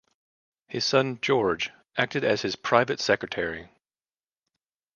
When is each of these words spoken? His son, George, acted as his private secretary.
His 0.67 0.83
son, 0.83 1.19
George, 1.21 1.69
acted 1.95 2.23
as 2.23 2.41
his 2.41 2.55
private 2.55 2.99
secretary. 2.99 3.69